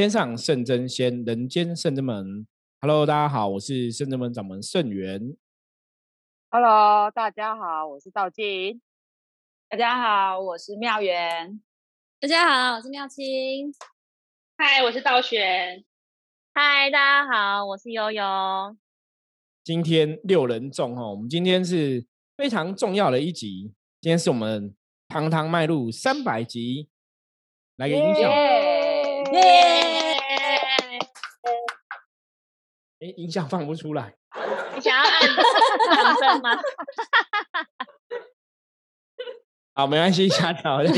[0.00, 2.46] 天上圣真仙，人间圣真门。
[2.80, 5.36] Hello，大家好，我是圣真门掌门圣元。
[6.50, 8.80] Hello，大家好，我是道静。
[9.68, 11.60] 大家好，我是妙元。
[12.18, 13.74] 大家好，我是妙清。
[14.56, 15.84] 嗨，我是道玄。
[16.54, 18.24] 嗨，大家好，我是悠悠。
[19.62, 22.06] 今天六人众哈，我们今天是
[22.38, 24.74] 非常重要的一集，今天是我们
[25.08, 26.88] 堂堂迈入三百集，
[27.76, 28.30] 来个音效，
[29.32, 30.16] 耶！
[33.00, 34.14] 哎，音效放不出来，
[34.74, 36.50] 你想要按掌声吗？
[39.72, 40.82] 好，没关系，下调。
[40.84, 40.92] 师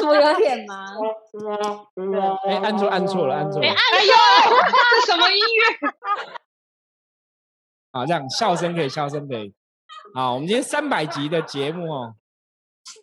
[0.00, 0.96] 傅有点忙。
[2.48, 3.68] 哎，按错，按错了，按错了。
[3.68, 4.12] 哎，哎呦，
[4.90, 5.62] 这什么音乐？
[7.92, 9.54] 好，这样笑声可以，笑声可以。
[10.14, 12.16] 好，我们今天三百集的节目哦，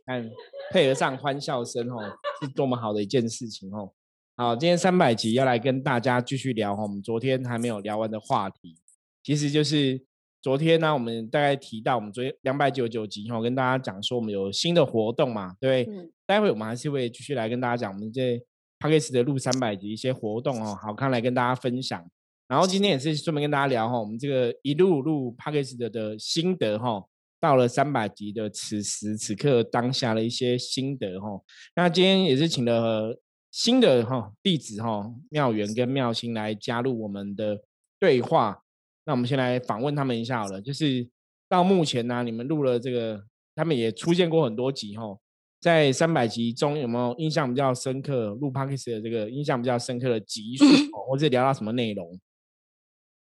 [0.06, 0.30] 看
[0.72, 3.94] 配合上欢笑声哦，是多么好的一件事情哦。
[4.38, 8.78] 好，今天三百集要来跟大家继续聊哈，我们昨天还没有聊完的话题，
[9.22, 10.02] 其实就是
[10.42, 15.88] 昨天呢，我们大概提到我们昨天两百九十九集哈，跟大家讲说我们有新的活动嘛，对
[16.26, 18.38] 待会我们还是会继续来跟大家讲我们这
[18.80, 22.04] p a c k a g e 的录三百集一些活动哦，好看来跟大家分享。
[22.48, 27.04] 然后今天也是顺便跟大家聊哈，我们这个一路录 p a c k a g e 的的心得哈，
[27.40, 31.28] 到了三百集的此时此刻当下的一些心得哈。
[31.76, 33.16] 那今天也是请了
[33.52, 37.62] 新的哈弟子哈妙元跟妙心来加入我们的
[38.00, 38.64] 对话。
[39.04, 41.10] 那我们先来访问他们一下好了，就是
[41.50, 43.24] 到目前呢、你们录了这个，
[43.56, 45.18] 他们也出现过很多集哈。
[45.60, 48.30] 在三百集中有没有印象比较深刻？
[48.36, 52.20] 录 p o d c a 的这个印象比较深刻的集数， 哦或者聊到什么内容？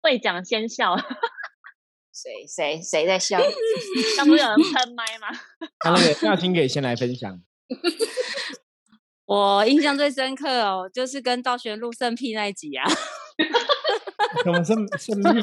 [0.02, 0.96] 会讲先笑，
[2.12, 3.40] 谁谁谁在笑？
[4.16, 5.28] 刚不是有人喷麦吗？
[5.84, 7.40] 那那个妙心可以先来分享。
[9.27, 12.85] 我印象最深刻哦，就是跟道玄录圣屁那一集啊，
[14.45, 15.42] 什么生生命？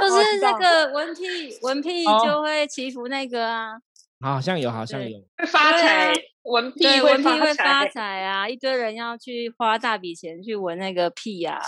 [0.00, 3.72] 就是那个文屁文屁哦就会祈福那个啊，
[4.20, 5.18] 好像有，好像有。
[5.38, 6.12] 会发财，
[6.42, 8.22] 文屁对，文屁会发财。
[8.22, 11.60] 啊，一堆人要去花大笔钱去闻那个屁啊，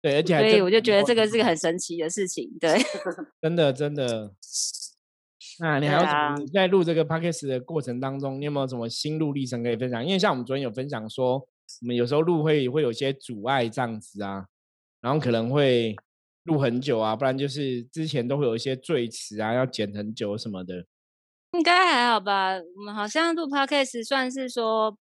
[0.00, 2.80] 对，而且还所以我就觉得这个是个很神奇的事情，对。
[3.42, 4.32] 真 的真的。
[5.60, 6.10] 那你还有什么？
[6.10, 10.04] 对啊你在录这个 podcast 的过程当中，你有没有什么心路历程可以分享？
[10.04, 14.46] 因为像我们昨天有分享说，我们有时候录会会有些阻碍这样子啊，
[15.02, 15.94] 然后可能会
[16.44, 20.86] 录很久啊，不然就是之前都会有一些赘词啊，要剪很久什么的。
[21.52, 22.54] 应该还好吧？
[22.76, 24.96] 我们好像录 podcast 算是说，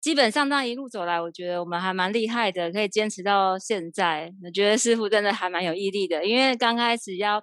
[0.00, 4.32] 基本上这样一路走来，我觉得我们还蛮厉害的，可以坚持到现在。
[4.44, 7.42] 我觉得师傅真的还蛮有毅力的，因为刚开始要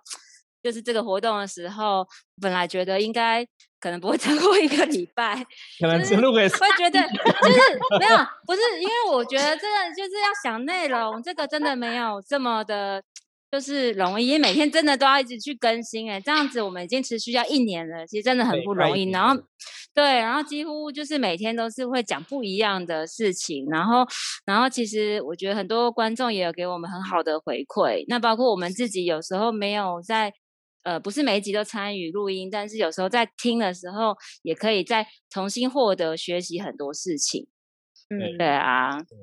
[0.64, 2.08] 就是这个活动的时候，
[2.42, 3.46] 本来觉得应该
[3.82, 5.36] 可能不会 超过一个礼拜，
[5.80, 6.48] 可能就是只录个会
[6.78, 7.60] 觉得就是
[8.00, 13.04] 没有，不是因为我觉得这个就是要想内容，这个真的没有这么的，
[13.52, 19.12] 就是容易，因为每天真的都要一直去更新哎，这样子我们已经持续要一年了，其实真的很不容易。
[19.12, 19.36] 然后
[19.94, 24.08] 对，然后几乎就是每天都是会讲不一样的事情，然后
[24.46, 30.34] 然后其实我觉得很多观众也有给我们很好的回馈，那包括我们自己有时候没有在。
[30.84, 37.48] 呃，不是每一集都参与录音，但是有时候在听的时候，也可以再重新获得学习很多事情。
[38.10, 39.18] 嗯对啊对，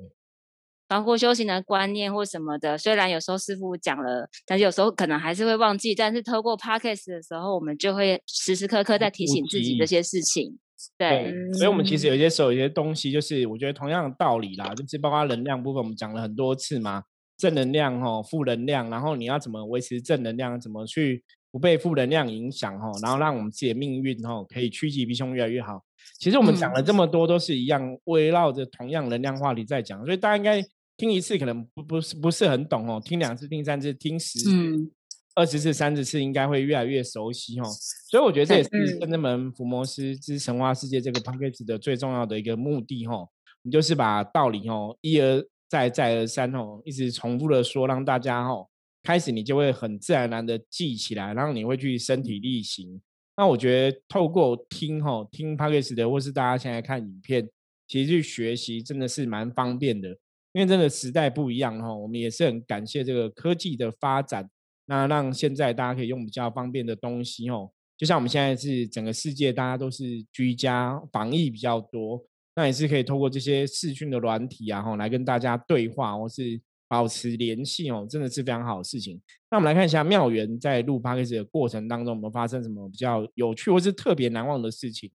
[0.87, 5.95] 包括修行的观念或什么的，虽然有时候师傅讲了，但是有时候可能还是会忘记。
[5.95, 10.59] 但是透过 podcast 的时候，我们就会时时刻刻在提醒自己给这些事情。
[10.97, 17.03] 对，所以我们其实有些时候有些东西，就是我觉得同样的道理啦，就是包括能量部分，我们讲了很多次嘛，
[17.37, 25.83] 正能量哦，负能量，然后你要怎么维持正能量，怎么去不被负能量影响哈，然后让我们自己的命运哈可以趋吉避凶越来越好。
[26.17, 30.63] 其实我们讲了这么多，都是一样围绕着同样能量话题在讲，所以大家应该
[30.97, 34.51] 听一次可能不不是不是很懂哦，听两次、听三次、听十次。
[34.51, 34.91] 嗯，
[35.33, 37.63] 二十次、三十次应该会越来越熟悉哦，
[38.09, 43.27] 所以我觉得这也是圣真门福摩斯之神话世界这个 p a c k a g e 的最重要的一个目的哦。
[43.63, 48.67] 你就是把道理哦一而再、再而三哦，一直重复的说，让大家哦
[49.03, 53.01] 开始你就会很自然而然的记起来，然后你会去身体力行。
[53.37, 57.49] 那我觉得透过听哈、听 p a c k a g e 的，或是大家现在看影片，
[57.87, 60.09] 其实去学习真的是蛮方便的，
[60.53, 64.49] 因为真的时代不一样哈、我们也是很感谢这个科技的发展。
[64.85, 72.21] 那让现在大家可以用比较方便的东西哦，就像我们现在是整个世界大家都是居家防疫比较多，
[72.55, 76.59] 那也是可以透过这些视讯的软体啊，吼来跟大家对话或是
[76.91, 79.17] 保持联系哦，真的是非常好的事情。
[79.49, 85.09] 那我们来看一下妙元在录 p o d c a 的过程当中，有没有发生什么比较有趣或是特别难忘的事情？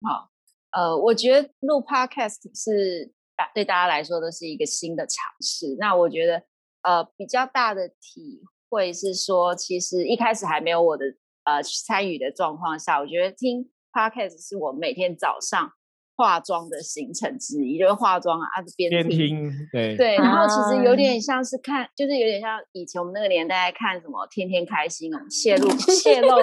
[0.00, 0.30] 好，
[0.70, 5.76] 呃，我觉得录 podcast 是大对大家来说都是一个新的尝试。
[5.78, 6.42] 那我觉得
[6.80, 8.40] 呃比较大的体
[8.70, 11.04] 会是说，其实一开始还没有我的
[11.42, 15.70] 呃参与的状况下，我觉得听 podcast 是我每天早上。
[16.16, 18.46] 化妆的行程之一就是化妆啊，
[18.76, 26.36] 边边听，对对，然后其实有点像是看，就是有点像以前我们那个年代看什么《天天开心》哦，泄露泄露，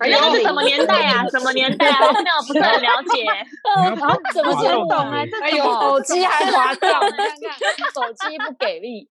[0.00, 1.24] 那是什么年代啊？
[1.32, 2.00] 什么年代啊？
[2.24, 3.24] 那我不是很了解。
[3.74, 5.22] 然后怎么听不懂啊？
[5.42, 9.08] 哎呦，手机还滑掉，你看看手机不给力，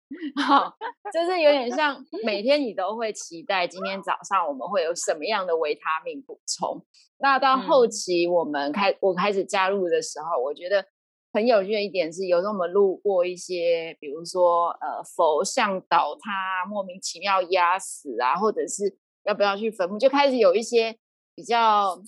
[0.45, 0.73] 好，
[1.13, 6.83] 就是有点像每天你都会期待今天早上我们会有什么样的维他命补充。
[7.23, 10.85] 那到后期我们开我开始加入的时候，我觉得
[11.31, 20.97] 很有趣的一点是，有时候我们路过一些，比如说呃佛像倒塌、莫名其妙压死啊，或者是要不要去坟墓，就开始有一些
[21.33, 22.03] 比较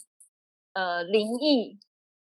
[0.73, 1.79] 呃灵异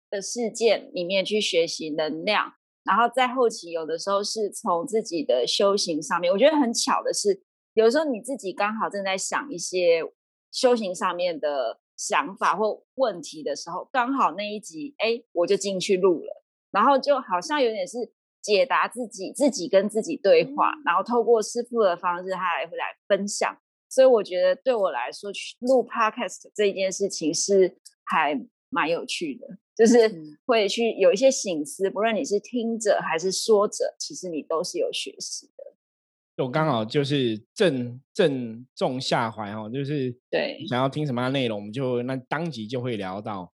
[0.10, 2.56] 的事件里面去学习能量。
[2.84, 7.42] 然后在后期有的时候是从自己的修行上面，我觉得很巧的是，
[7.74, 10.04] 有时候你自己刚好正在想一些
[10.52, 11.80] 修行上面的。
[12.01, 18.12] 想法或问题的时候，刚好那一集，哎，我就进去录了，然后就好像有点是
[18.42, 23.56] 解答自己，自己跟自己对话，然后透过师傅的方式，他来会来分享。
[23.88, 28.36] 所以我觉得对我来说，去录 podcast 这一件事情是还
[28.69, 29.45] 蛮有趣的，
[29.75, 30.12] 就是
[30.47, 35.61] 会去有一些醒思，不论你是听者还是说者，其实你都是有学习的。
[36.42, 43.52] 我刚好就是正正中下怀哦，就是对想要听什么样内容，我们就那当即就会聊到。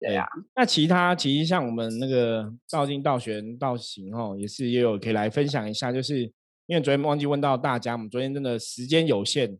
[0.00, 5.90] 对啊，那其他其实像我们那个道经、道玄、道行哦，也是也有可以来分享一下。
[5.90, 6.20] 就是
[6.66, 9.58] 因为昨天忘记问到大家，我们昨天真的时间有限，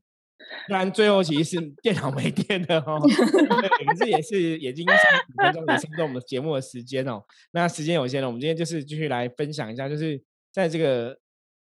[0.69, 3.01] 不然最后其实是电脑没电的哦。
[3.03, 7.21] 可是也是已经三十分钟，也差不多我们节目的时间哦。
[7.51, 10.23] 那时间有限了，我们今天就是继续来分享一下，就是
[10.53, 11.19] 在这个。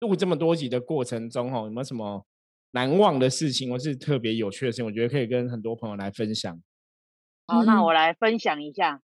[0.04, 2.26] 录这么多集的过程中，哈，有没有什么
[2.72, 4.86] 难忘的事情，或是特别有趣的事情？
[4.86, 6.62] 我觉得可以跟很多朋友来分享。
[7.48, 9.02] 好，那我来分享一下。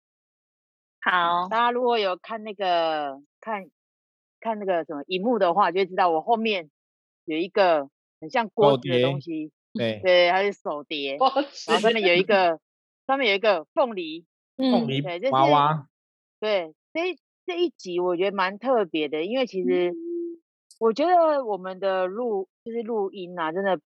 [1.02, 3.66] 好，大家如果有看那个看
[4.40, 6.70] 看那个什么荧幕的话，就会知道我后面
[7.26, 7.90] 有一个
[8.22, 9.52] 很像锅子的东西。
[9.74, 12.60] 对对，它是手碟， 然后上面有一个
[13.06, 14.26] 上面有一个凤梨，
[14.56, 15.88] 凤梨娃娃。
[16.40, 19.94] 对，这这一集我觉得蛮特别的，因为其实。
[20.78, 23.80] 我觉得我们的录就是录音啊，真的，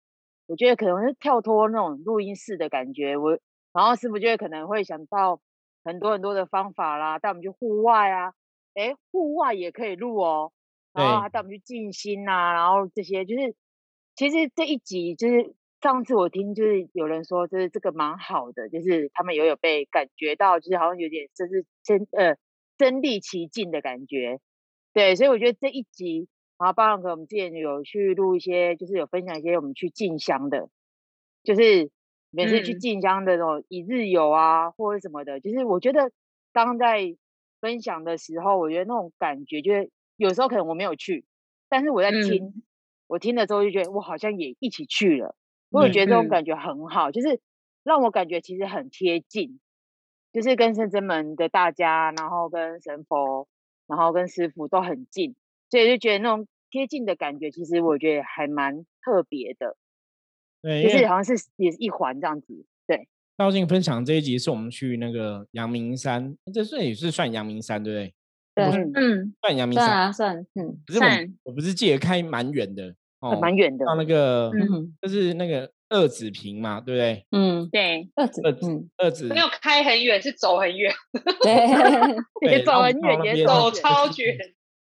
[0.47, 3.17] 我觉得可能是跳脱那种录音室的感觉。
[3.19, 3.39] 我
[3.75, 5.41] 然后师傅就会可能会想到
[5.85, 8.33] 很多很多的方法啦，带我们去户外啊，
[8.75, 10.51] 哎，户外也可以录哦。
[10.95, 13.55] 然后还带我们去静心呐，然后这些就是，
[14.17, 22.37] 其实这一集就是上次我听就是有人说，就是这个蛮好的，就是他们也有被感觉到，就是好像有点就是身呃
[22.79, 24.41] 身临其境的感觉。
[24.95, 26.27] 对，所以我觉得这一集。
[26.59, 30.69] 然后，包括我们之前有去录一些，就是有分享一些我们去进香的，
[31.45, 31.91] 就是
[32.31, 35.39] 每次去进香的那种一日游啊，或者什么的。
[35.41, 36.11] 就是我觉得
[36.53, 37.17] 当在
[37.61, 41.25] 分享的时候，我觉得那种感觉，就是有时候可能我没有去，
[41.69, 42.65] 但是我在听，
[43.07, 45.37] 我听了之后就觉得我好像也一起去了。
[45.71, 47.41] 我也觉得这种感觉很好，就是
[47.85, 49.61] 让我感觉其实很贴近，
[50.33, 53.47] 就是跟圣真门的大家，然后跟神佛，
[53.87, 55.37] 然后跟师傅都很近。
[55.71, 59.77] 所以就觉得那种贴近的感觉，其实我觉得还蛮特别的。
[60.63, 62.65] 对，就是好像是也是一环这样子。
[62.87, 63.07] 对，
[63.37, 68.15] 道静分享这一集是我们去那个阳明山，这算也是算阳明山，对不对？
[68.55, 71.33] 对，嗯，算阳明山啊，算，嗯，算。
[71.45, 73.87] 我不是记得开蛮远的，哦，蛮远的。
[73.87, 74.51] 到那个，
[75.01, 77.25] 就是那个二子坪嘛，对不对？
[77.31, 80.93] 嗯，对，二子，二子，二子没有开很远，是走很远。
[81.45, 81.55] 对，
[82.51, 84.37] 也走很远，也走超远。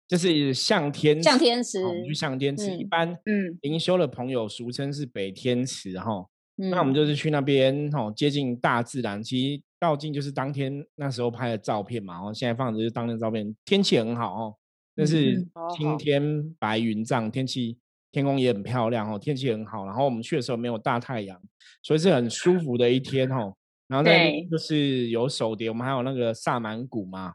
[0.08, 2.76] 就是向天向天池，我们去向天池。
[2.78, 6.26] 一般嗯，灵修的朋友俗称是北天池哈。
[6.56, 9.22] 那我们就是去那边哈，接近大自然。
[9.22, 12.16] 其实道境就是当天那时候拍的照片嘛。
[12.16, 14.56] 然后现在放的就是当天照片，天气很好哦。
[14.96, 15.46] 那是
[15.76, 17.78] 青天白云藏，天气
[18.12, 19.86] 天空也很漂亮哦，天气很好。
[19.86, 21.40] 然后我们去的时候没有大太阳，
[21.84, 23.54] 所以是很舒服的一天哦。
[23.88, 27.34] 然后在就是有手碟，我们还有那个萨满鼓嘛。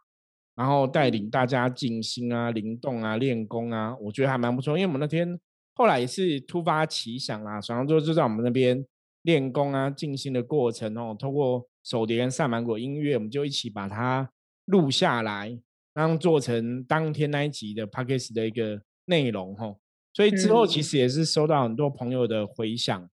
[0.63, 4.79] 然后带领大家静心啊、灵动啊、练功啊，我觉得还蛮不错。
[4.79, 5.37] 因为我们那天
[5.75, 8.87] 后来也是突发奇想啦，然后就就在我们那边
[9.23, 14.31] 练功啊、静心的过程哦，通过手碟跟萨满果音乐，我们就一起把它
[14.67, 15.59] 录下来，
[15.95, 19.77] 然后做成当天那一集的 p a c k a g e 的一个内容哦。
[20.13, 23.11] 所以之后其实也是收到很多朋友的回响，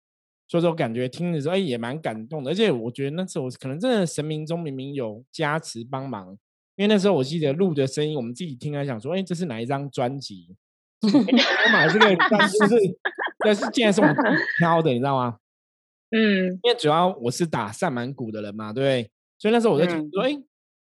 [0.49, 6.37] 所以说感觉听的时候哎也蛮感动的，而且我觉得那时候可能真的神明中明明有加持帮忙。
[6.77, 10.55] 因为那时候我记得录的声音，我们自己听来想说，哎，这是哪一张专辑？
[11.01, 12.97] 我买这个专辑是，
[13.39, 14.15] 但是竟然是我们
[14.59, 15.37] 挑的，你知道吗？
[16.11, 19.11] 嗯，因为主要我是打上满鼓的人嘛，对不对？
[19.39, 20.37] 所以那时候我就听说，哎，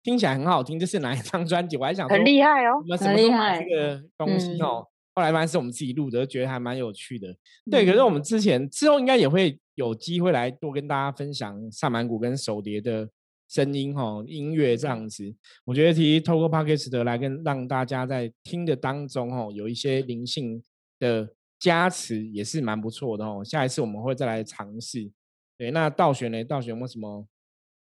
[0.02, 1.78] 听起来很好听，这是哪一张专辑？
[1.78, 4.88] 我还想很厉害哦，我们什么时候买这个东西哦？
[5.16, 7.36] 后来发现是我们自己录的，觉得还蛮有趣的。
[7.70, 13.08] 对，可是我们之前之后应该也会有机会来多跟大家分享萨满鼓跟手碟的
[13.54, 15.32] 声音哈，音乐这样子。
[15.64, 20.64] 我觉得其实透过 Podcast 的来跟让大家在听的当中哈，有一些灵性
[20.98, 23.44] 的加持也是蛮不错的哦。
[23.44, 25.12] 下一次我们会再来尝试。
[25.58, 26.44] 对，那道玄呢？
[26.44, 27.28] 道玄有没有什么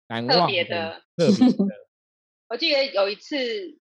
[0.08, 0.44] 难忘的？
[0.44, 1.02] 特别的。
[2.50, 3.36] 我记得有一次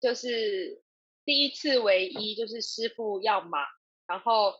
[0.00, 0.82] 就是。
[1.24, 3.62] 第一次唯一就是师傅要忙，
[4.08, 4.52] 然后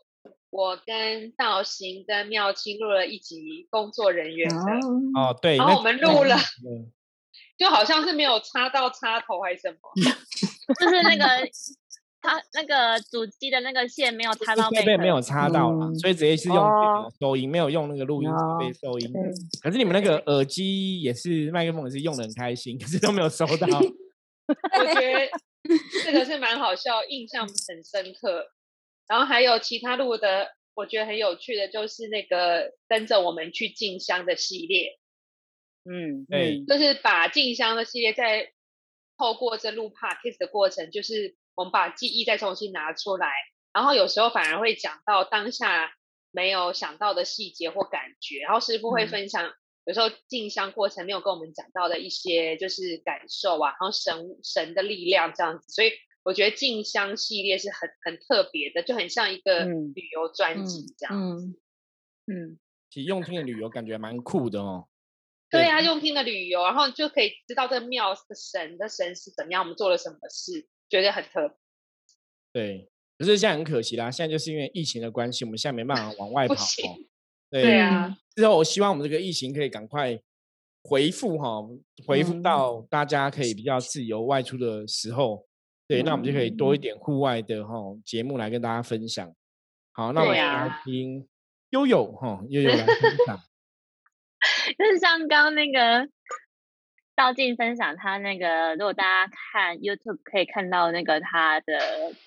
[0.53, 4.55] 我跟道行跟妙清录了一集工作人员的
[5.19, 6.37] 哦，对，然后我们录了，
[7.57, 9.79] 就好像是没有插到插头还是什么，
[10.79, 11.25] 就是那个
[12.21, 16.57] 他那个主机的那个线没有插到，设备没有插到了，所以直接是用
[17.19, 19.11] 收音，没有用那个录音设备收音。
[19.63, 23.67] 可是你们那个耳机也是麦克风也是用的很开心，可是都没有收到。
[24.79, 25.29] 我觉得。
[26.03, 28.45] 这个是蛮好笑，印象很深刻。
[29.07, 34.99] 然后还有其他路的，我觉得很有趣的，就是那个跟着我们去进香的系列。
[35.85, 38.51] 嗯，对，就是把进香的系列在
[39.17, 43.27] 透过这录 podcast 的过程，就是我们把记忆再重新拿出来，
[43.73, 45.93] 然后有时候反而会讲到当下
[46.31, 49.53] 没有想到的细节或感觉，然后师傅会分享。
[49.85, 55.91] 有时候进香过程没有跟我们讲到的一些就是感受啊，然后神神的力量这样子，所以
[56.23, 61.59] 我觉得静香系列是很很特别的，就很像一个旅游专辑这样子。
[62.27, 62.57] 嗯，
[62.89, 64.87] 其实用听的旅游感觉蛮酷的哦。
[65.49, 71.57] 对啊，用听的旅游，然后就可以知道这个庙的神的神是怎么样，我们做了什么事，觉得很特别。
[72.51, 72.89] 对，
[73.19, 76.55] 可是现在很可惜啦，现在就是因为疫情的关系，我们现在没办法往外跑。
[77.51, 78.17] 对啊。
[78.35, 80.19] 之后，我希望我们这个疫情可以赶快
[80.81, 81.61] 回复哈，
[82.07, 85.45] 回复到大家可以比较自由外出的时候，
[85.87, 87.73] 对，那我们就可以多一点户外的哈
[88.05, 89.33] 节目来跟大家分享。
[89.91, 91.27] 好，那我们来听
[91.69, 93.37] 悠悠哈，悠悠来分 享。
[94.77, 96.07] 就是像刚那个
[97.15, 101.77] 道静分享，他那个如果大家看 YouTube 可以看到那个他的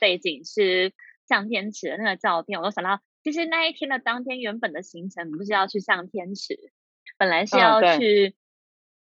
[0.01, 0.93] 背景是
[1.29, 3.01] 向天池的那个照片，我都想到。
[3.25, 6.57] 其实那一天的当天，原本的行程不是要去上天池，
[7.19, 8.37] 本来是要去，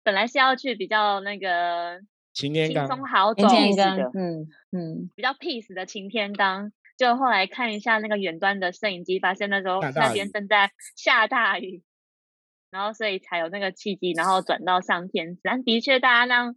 [0.04, 2.01] 本来是要去比较那个
[2.38, 6.72] 晴天轻松好走的，嗯嗯，比较 peace 的晴天刚。
[6.98, 11.84] 就后来看一下那个远端的摄影机，发现那时候那边正在下大雨，
[12.70, 15.41] 然后所以才有那个契机，然后转到上天池。
[15.44, 16.53] 但的确，大家那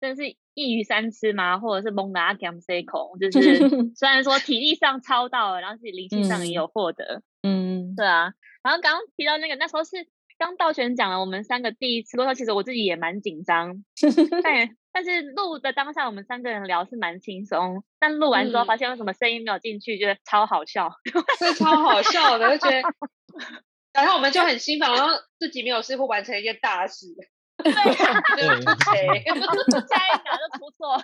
[0.00, 0.36] 真是。
[0.54, 1.58] 一鱼三吃嘛？
[1.58, 3.56] 或者是蒙达 gam c 口，就 是
[3.94, 8.34] 虽然说体力上超到了，然后自己灵性上也有获得，嗯，对啊。
[8.62, 10.06] 然后刚刚提到那个，那时候是
[10.42, 13.84] 刚道玄讲了我们三个第一次录，其实我自己也蛮紧张，
[14.42, 20.90] 但但是录的当下我们三个人聊是蛮轻松，但录完之后发现为什么声音没有进去，觉得超好笑，
[21.38, 22.82] 是超好笑的，就觉得，
[23.94, 27.06] 然后我们就很兴奋，然后自己没有师傅完成一件大事。
[27.62, 27.86] 对，下一
[29.22, 31.00] 秒就出错，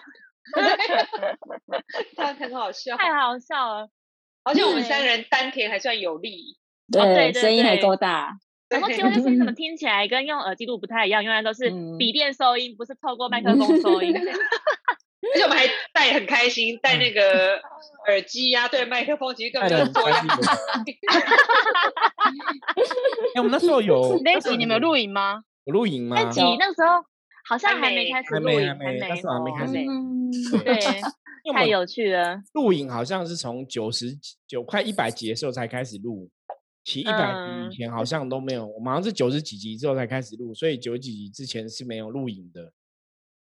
[2.16, 3.88] 这样很好笑，太好笑了。
[4.42, 6.59] 而且我们三个人丹田还算有力，
[6.90, 8.37] 对，声音还够大。
[8.69, 11.25] 然后其实声音怎么听起来跟用耳机录不太一样？
[11.25, 14.15] 原来都是笔电收音，不是透过麦克风收音。
[15.35, 17.57] 而且我们还戴很开心，戴那个
[18.07, 20.19] 耳机呀，对麦克风其实根本就做样。
[23.35, 25.43] 哎，我们那时候有 那集你们录影吗？
[25.67, 26.17] 录影吗？
[26.23, 27.05] 那集那时候
[27.47, 29.73] 好像还没开始录影，还没，那时候还没开始。
[30.65, 31.03] 对，
[31.53, 32.41] 太有趣了。
[32.55, 34.07] 录影好像是从九十
[34.47, 36.31] 九快一百集的时候才开始录，
[36.88, 38.66] 其一百集以前好像都没有。
[38.66, 42.73] 我们好像是九十几集之后才开始录，所以九十几集之前是没有录影的。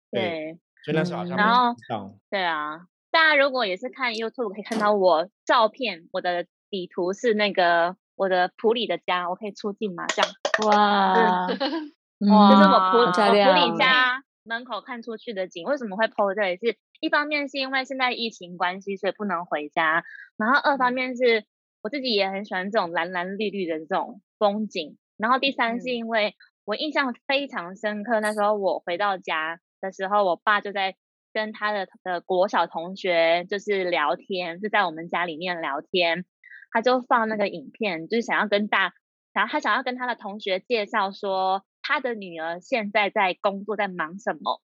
[0.09, 1.43] 对，所以那时候好像没
[1.89, 2.17] 有。
[2.29, 10.05] 对啊，大家如果也是看 YouTube 可以看到我照片，我的底图是那个我的普里的家，我可以出镜吗？
[10.07, 10.31] 这样
[10.65, 11.47] 哇。
[11.47, 16.55] 哇， 就是我普我普里家门口看出去的景，为什么会 po 这里？
[16.55, 20.05] 是一方面是因为现在疫情关系，所以不能回家。
[20.37, 21.43] 然后二方面是
[21.85, 24.97] 我自己也很喜欢这种蓝蓝绿绿的这种风景。
[25.17, 26.33] 然后第三是因为
[26.65, 30.95] 我印象非常深刻，那时候我回到家的时候，我爸就在
[31.31, 36.25] 跟他的的国小同学就是聊天，就在我们家里面聊天，
[36.71, 38.93] 他就放那个影片，就是想要跟大，
[39.31, 41.63] 然后他想要跟他的同学介绍说。
[41.87, 44.59] 他的女儿现在在工作，在忙什么？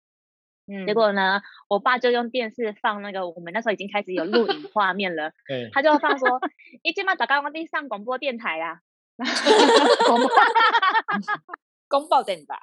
[0.84, 5.30] 结果呢，我爸就用电视放那个，我们那时候已经开始有录影 画面了，
[5.72, 6.40] 他就放说，
[6.82, 8.80] 一进嘛打刚刚地上广播电台啊，
[11.86, 12.56] 公报 电台，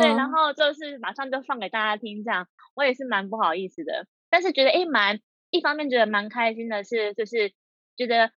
[0.00, 7.52] 对，然后就是马上就放给大家听，这样我也是蛮不好意思的，但是觉得哎蛮，一方面觉得蛮开心的是，就是
[7.94, 8.32] 觉得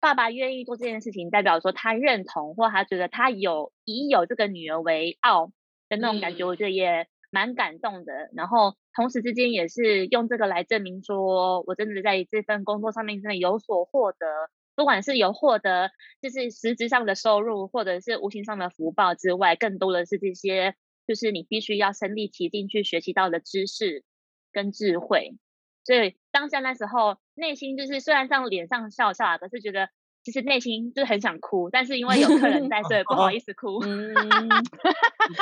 [0.00, 5.52] 爸爸愿意做这件事情，代表说他认同或他觉得他有以有这个女儿为傲
[5.88, 7.06] 的那种感觉，我觉得也。
[7.32, 14.26] 蛮感动的，然后同时之间也是用这个来证明说，我真的在这份工作上面真的有所获得，
[14.76, 24.04] 不管是有获得就是实质上的收入，或者是无形上的福报之外，更多的是这些就是你必须要身力其境去学习到的知识
[24.52, 25.38] 跟智慧。
[25.84, 29.88] 所以当下那时候内心就是虽然上脸上笑笑啊，可是觉得。
[30.24, 33.82] 其实内心就很想哭，但是因为有客人在， 所以不好意思哭。
[33.84, 34.14] 嗯，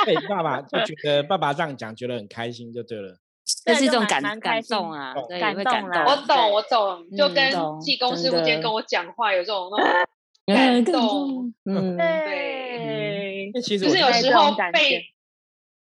[0.05, 3.17] 对，爸爸就觉得爸爸这样讲，觉得很开心就对了。
[3.65, 6.05] 这是一种感感动啊，感动啊。
[6.07, 10.05] 我懂，我懂，就跟济公师傅今天跟我讲话有这种那种
[10.55, 11.53] 感动。
[11.65, 13.51] 嗯，对。
[13.61, 15.05] 其实就是有时候被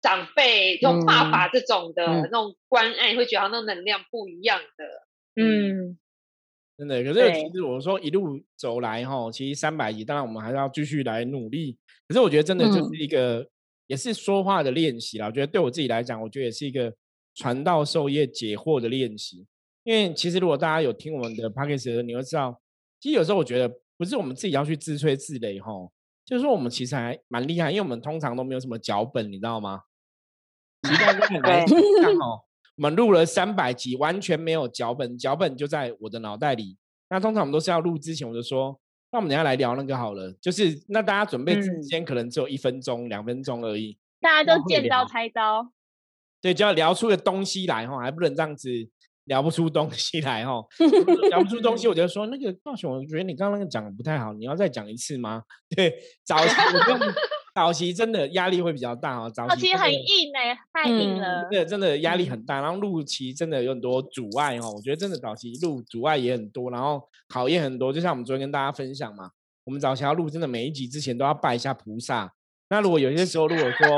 [0.02, 5.42] 长辈用爸爸这种的那种关爱，会觉得那能量不一样的。
[5.42, 5.98] 嗯。
[6.80, 11.76] 真的，可是其实我说一路走来哈，其实三百集，当然我们还是要继续来努力。
[12.08, 13.46] 可是我觉得真的就是一个，
[13.86, 15.26] 也是说话的练习啦。
[15.26, 16.90] 我觉得对我自己来讲，我觉得也是一个
[17.34, 19.46] 传道授业解惑的练习。
[19.84, 22.58] 因为其实如果大家有听我们的 p d c a s 你会知道，
[22.98, 25.70] 其实有时候我觉得不是我们自己要去自吹自擂哈，
[26.24, 29.82] 就是说我们其实还蛮厉害，因为我们通常都没有什么脚本，你知道吗？
[30.88, 32.40] 期待都很难看哦。
[32.80, 36.78] 我们录了三百集，完全没有脚本，脚本就在我的脑袋里。
[37.10, 38.80] 那通常我们都是要录之前，我就说，
[39.12, 40.32] 那我们等下来聊那个好了。
[40.40, 45.70] 就是那大家准备时间可能只有一分钟、两分钟而已，大家都见招拆招。
[46.40, 48.70] 对，就要聊出个东西来哈，还不能这样子
[49.24, 50.64] 聊不出东西来哈。
[51.28, 55.42] 聊不出东西，我就说那个道雄，我觉得你刚刚那个讲的不太好，你要再讲一次吗？
[55.68, 56.54] 对，早期
[57.54, 61.48] 早期真的压力会比较大哦，早期很硬哎，太硬了。
[61.50, 64.72] 对，真的压力很大，然后录期真的有很多阻碍哦。
[64.74, 67.92] 我觉得真的早期录阻碍也很多，然后考验很多。
[67.92, 69.30] 就像我们昨天跟大家分享嘛，
[69.64, 72.32] 我们早期要录，真的每一集之前都要拜一下菩萨。
[72.68, 73.96] 那如果有些时候如果说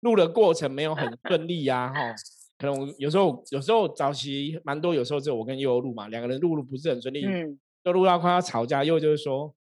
[0.00, 2.14] 录的过程没有很顺利呀，哈，
[2.58, 9.54] 可能有时候有时候早期蛮多，有时候只有我跟悠悠录嘛，两个人录录不是很顺利，嗯，就录到快要吵架，悠悠就是说：“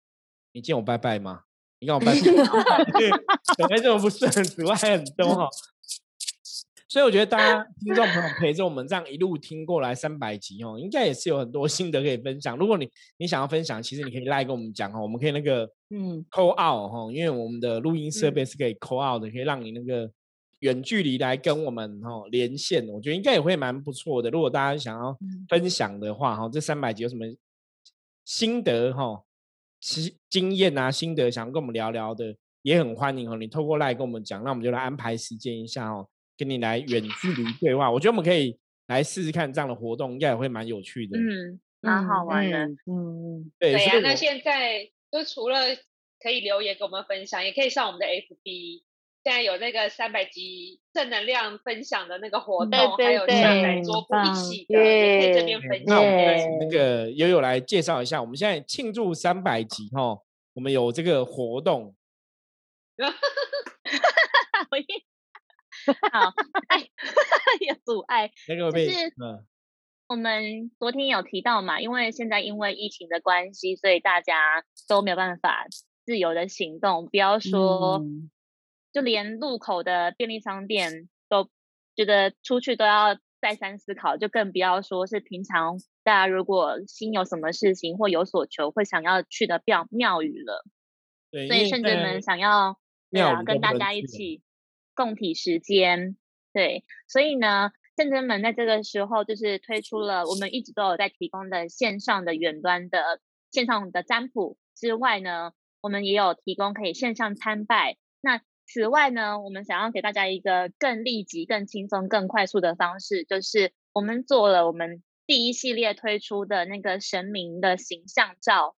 [0.53, 1.41] 你见我拜拜吗？”
[1.83, 2.15] 你看我拜，
[3.57, 5.49] 怎么这么不顺，阻碍很多哈。
[6.87, 12.55] 所以我觉得大家听众朋友陪着我们这样一路听过来三百集哦，应该也是有很多心得可以分享。
[12.55, 20.09] 如果你你想要分享，其实你可以来跟我们讲哈，我们可以那个嗯 call out 哈，因为我们的录音设备是可以 call out 的，可以让你那个
[20.59, 22.87] 远距离来跟我们哈连线。
[22.87, 24.29] 我觉得应该也会蛮不错的。
[24.29, 25.17] 如果大家想要
[25.49, 27.25] 分享的话哈，这三百集有什么
[28.23, 29.23] 心得哈？
[29.83, 33.35] 其经验啊、心得，想跟我们聊聊的，也很欢迎哦。
[33.35, 37.91] 你透过来跟我们讲，那我们就来安排时间一下哦，跟你来远距离对话。
[37.91, 41.17] 我觉得我们可以来试试看这样的活动，应该也会蛮有趣的。
[41.19, 42.57] 嗯，蛮好玩的。
[42.59, 43.73] 嗯，对。
[43.73, 45.75] 对呀，那现在就除了
[46.21, 48.83] 可以留言跟我们分享，也可以上我们的 FB。
[49.23, 55.85] 现在有那个三百集正能量分享的那个活动，还有下来桌布一起的，也可以这边分享。
[55.85, 60.19] 那我们那个悠悠来介绍一下，我们现在庆祝三百集哈，
[60.55, 61.95] 我们有这个活动。
[66.11, 66.33] 好，
[66.67, 66.79] 哎，
[67.67, 68.29] 有阻碍。
[68.49, 69.13] 那个是
[70.07, 71.79] 我们昨天有提到嘛？
[71.79, 75.65] 因为现在因为疫情的关系，所以大家都没有办法
[76.05, 78.03] 自由的行动，不要说。
[78.93, 81.49] 就连路口的便利商店都
[81.95, 90.63] 觉得出去都要再三思考，就更不要说是平常大家如果心有什么事情或有所求，会想要去的庙庙宇了。
[91.31, 92.77] 对，所以圣者们想要
[93.09, 94.41] 对啊，跟大家一起
[94.93, 96.15] 共体时间。
[96.53, 107.97] 对，所以呢，圣者们在这个时候就是推出了我们一直都有在提供的线上的远端的线上的占卜之外呢，我们也有提供可以线上参拜。
[108.21, 118.75] 那此外呢，我们想要给大家一个更立即、更轻松、更快速的方式，就是我们做了我们第一系列推出的那个神明的形象照。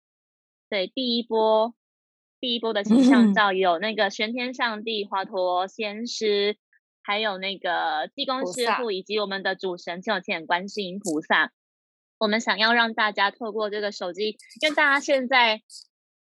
[0.69, 1.75] 对，第一波
[2.39, 6.57] 第一波的形象照有那个玄天上帝、华佗仙师，
[7.01, 11.53] 还有那个济公师傅，以及我们的主神千手千眼观世音菩萨。
[12.17, 15.61] 我们想要让大家透过这个手机，因为大家现在。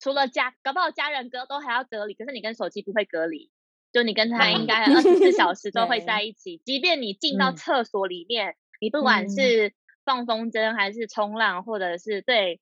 [0.01, 3.51] 除了家，搞不好家人隔都还要隔离，可是你跟手机不会隔离，
[3.93, 12.61] 就你跟他应该二十四小 时都会在一起，即便你进到厕所里面，你不管是放风筝还是冲浪，或者是对，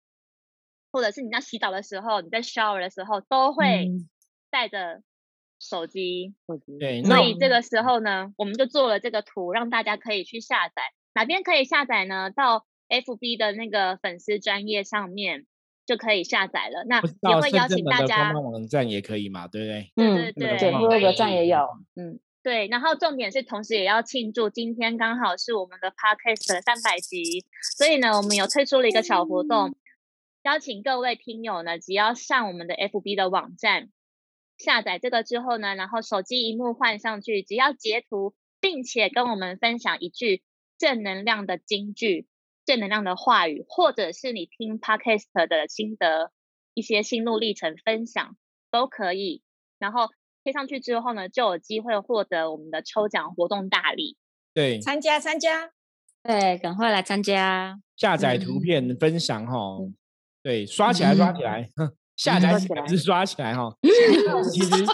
[0.91, 3.91] 或者是你在洗澡的时候，你在 shower 的时候，都会
[4.51, 5.03] 带着
[5.61, 6.35] 手机。
[6.81, 10.83] 对，所以这个时候呢，我们就做了这个图，让大家可以去下载。
[11.15, 12.31] 哪边可以下载呢？
[12.31, 15.47] 到 FB 的那个粉丝专业上面
[15.87, 16.85] 就可以下载了。
[16.87, 18.33] 那也会邀请大家。
[18.33, 19.93] 网站也可以嘛，对不对？
[19.95, 21.59] 对对对，各个站也有。
[21.95, 22.67] 嗯，对。
[22.69, 27.45] 然后重点是，同时也要庆祝今天刚好是我们的 Podcast 的三百集，
[27.79, 29.77] 所以呢，我们有推出了一个小活动，
[30.43, 33.89] 邀请各位听友呢，只要上我们的 FB 的网站
[34.59, 40.43] 下载这个之后呢，然后手机荧幕换上去，只要截图，并且跟我们分享一句。
[40.79, 42.27] 正能量的金句，
[42.67, 46.33] 正能量的话语，或者是你听 podcast 的心得，
[46.75, 48.37] 一些心路历程分享
[48.71, 49.43] 都可以。
[49.79, 50.09] 然后
[50.43, 54.17] 贴上去之后呢，就有机会获得我们的抽奖活动大礼。
[54.53, 55.71] 对，参加参加，
[56.23, 57.79] 对，赶快来参加。
[57.97, 59.79] 下载图片分享哈，
[60.43, 61.71] 对，刷起来刷起来，
[62.17, 63.73] 下载起来是刷起来哈。
[64.53, 64.85] 其实。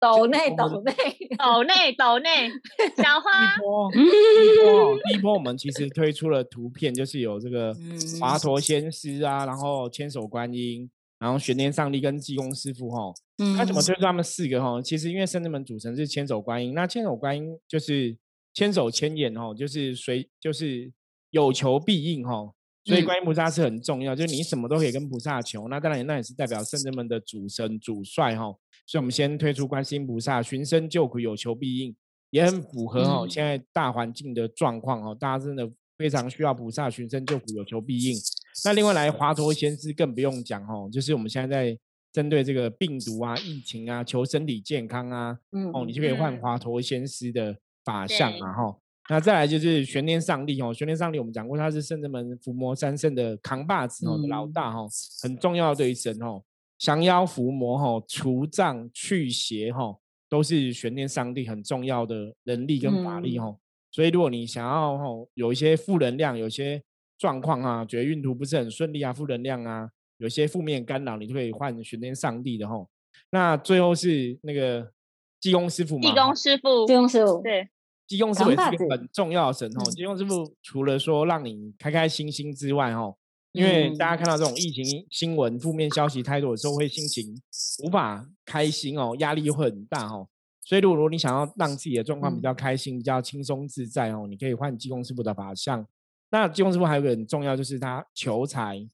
[0.00, 0.92] 抖内抖内
[1.38, 2.48] 抖内抖内，
[2.96, 3.54] 小花。
[3.54, 7.74] 第一波， 一波，一波，我们其实推出了图片，就是有这个
[8.18, 13.12] 华佗仙师啊，然后千手观音，然后玄天上帝跟济公师傅哈。
[13.38, 13.56] 嗯。
[13.56, 14.80] 那怎么推出他们四个哈？
[14.80, 18.16] 其实因为圣人门主神是千手观音，那千手观音就是
[18.54, 20.90] 千手千眼哈，就是随就是
[21.30, 22.50] 有求必应哈。
[22.86, 25.68] 所以观音菩萨是很重要，就是你什么都可以跟菩萨求。
[25.68, 28.54] 那当然，那也是代表圣人们的主神主帅哈。
[28.90, 31.94] 所以我们先推出观世音菩萨，寻声救苦，有求必应，
[32.30, 35.16] 也很符合哦现在大环境的状况哦。
[35.18, 38.18] 大家真的非常需要菩萨寻声救苦，有求必应。
[38.64, 41.78] 那另外来华佗先师更不用讲哦，就是我们现在在
[42.12, 48.76] 针对这个病毒啊、疫情啊，求身体健康啊，嗯哦，你就可以换华佗先师的法相嘛哈。
[49.08, 54.84] 那再来就是玄天上帝哦，玄天上帝我们讲过，他是圣人门伏魔三圣的扛把子哦，老大哈，
[55.22, 56.42] 很重要的一神哦，
[56.80, 59.94] 降妖伏魔哈，除障去邪哈，
[60.30, 63.54] 都是玄天上帝很重要的能力跟法力哈。
[63.90, 66.82] 所以如果你想要哈有一些负能量，有些
[67.18, 72.88] 状况啊，觉得运途不是很顺利啊，负能量啊，有些负面干扰，你就可以换玄天上帝的吼。
[73.30, 74.90] 那最后是那个
[75.38, 76.08] 济公师傅嘛？
[76.08, 77.68] 济公师傅，济公师傅，对。
[78.06, 79.84] 济公师傅也是一个很重要的神哦。
[79.92, 83.14] 济公师傅除了说让你开开心心之外，哈，
[83.52, 87.40] 因为大家看到这种疫情新闻、负面消息太多的时候，会心情
[87.84, 90.28] 无法开心哦，压力会很大哦。
[90.62, 95.86] 所以，如果你想要让自己的状况比较开心、比较轻松自在哦，你可以换济公师傅的法相。
[96.30, 98.86] 那济公师傅还有个很重要，就是他求财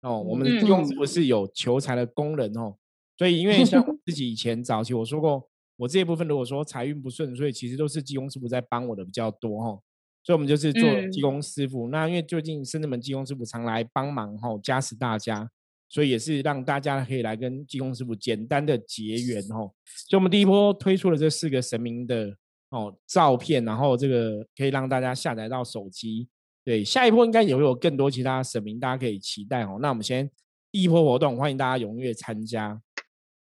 [0.00, 0.20] 哦。
[0.20, 2.76] 我们的济公师傅是有求财的功能哦。
[3.18, 5.48] 所以，因为像自己以前 早期我说过。
[5.80, 9.80] 我这一部分如果说财运不顺，所以其实都是济公师傅在帮我的比较多哈，
[10.22, 11.88] 所以我们就是做技工师傅。
[11.88, 15.48] 那因为最近深圳门技工师傅常来帮忙哈，加持大家，
[15.88, 19.56] 所以也是让大家可以来跟技工师傅简单的结缘哈。
[19.84, 22.34] 所以我们第一波推出了这四个神明的
[22.70, 26.28] 哦照片，然后这个可以让大家下载到手机。
[26.64, 29.78] 对，下一波应该也会有更多其他神明，大家可以期待哦。
[29.80, 30.30] 那我们先
[30.70, 32.80] 第一波活动，欢迎大家踊跃参加。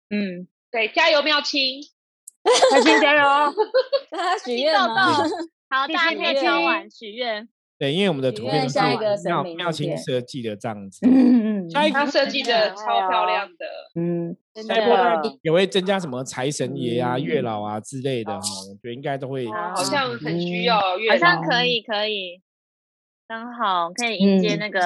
[0.09, 1.81] 嗯，对，加油妙清。
[2.71, 3.53] 开心加油！
[4.09, 5.23] 大家许愿吗？
[5.69, 7.47] 好，大家可以敲完许愿。
[7.77, 8.77] 对，因为我们的图片是
[9.25, 11.47] 妙妙清设计的这样 子，嗯。
[11.47, 17.41] 嗯他设计的超漂亮的，嗯，下一波也会增加什么财神爷啊、月。
[17.41, 22.41] 老啊之类的哈，我觉得应该都会，好像很需要月老，好像可以可以，
[23.27, 24.81] 刚好可以迎接那个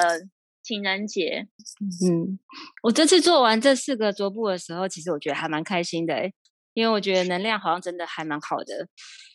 [0.62, 1.46] 情人节。
[2.06, 2.38] 嗯，
[2.82, 6.30] 我这次做完这四个桌布的时候，其实我觉得还蛮开心的
[6.74, 8.88] 因为我觉得能量好像真的还蛮好的，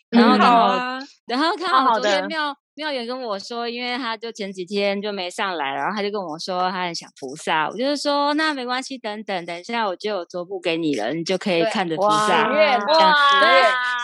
[0.10, 12.80] 然后刚好，然后看好昨天妙妙远跟我说，因为他就前几天就没上来，然后他就跟我说他很想菩萨，我就是说那没关系，等等等一下我就有桌布给你了，你就可以看着菩萨，对，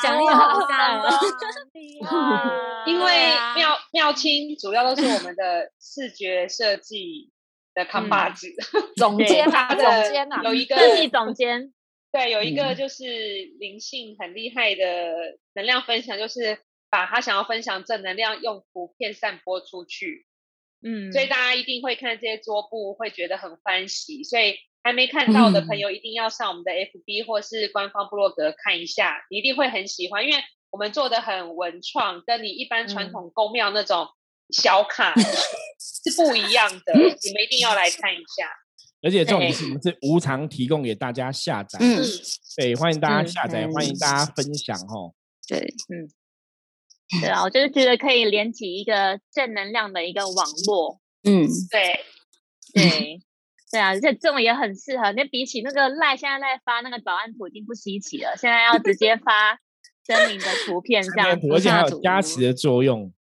[0.03, 1.09] 想念菩萨了。
[2.85, 7.31] 因为妙妙清主要都是我们 的视觉设计
[7.73, 8.47] 的扛把子，
[8.95, 9.79] 总监啊，总
[10.11, 11.71] 监啊，有一个设计总监。
[12.15, 13.03] 对，有一个就是
[13.59, 14.83] 灵性很厉害的
[15.53, 16.57] 能量分享，就是
[16.89, 20.25] 把他想要分享正能量用图片散播出去。
[20.81, 24.23] 嗯，所以大家一定会看这些桌布，会觉得很欢喜。
[24.23, 34.07] 所以还没看到的朋友，一定要上我们的 FB 或是官方部落格看一下，一定会很喜欢，因为我们做的很文创，跟你一般传统宫庙那种
[34.51, 38.49] 小卡是不一样的，你们一定要来看一下。
[39.05, 42.01] 而且重点是我们是无偿提供给大家下载，嗯，
[42.57, 45.13] 对，欢迎大家下载，欢迎大家分享哦。
[45.47, 46.09] 对，嗯，
[47.21, 50.99] 对啊，我就是觉得可以连起一个正能量的一个网络。
[51.23, 51.99] 嗯，对
[52.73, 53.21] 对，
[53.71, 55.11] 对啊，而且这种也很适合。
[55.11, 59.59] 那比起那个赖，现在在发那个早安图已经不稀奇了，现在要直接发
[60.03, 63.13] 真名的图片， 这样而且还有加持的作用。